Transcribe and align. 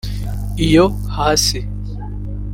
Iyo 0.65 0.85
hasiii 1.15 1.67